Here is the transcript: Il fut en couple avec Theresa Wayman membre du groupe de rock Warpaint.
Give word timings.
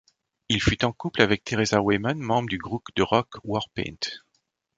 Il 0.49 0.59
fut 0.59 0.83
en 0.83 0.91
couple 0.91 1.21
avec 1.21 1.43
Theresa 1.43 1.79
Wayman 1.79 2.17
membre 2.17 2.49
du 2.49 2.57
groupe 2.57 2.87
de 2.95 3.03
rock 3.03 3.35
Warpaint. 3.43 4.01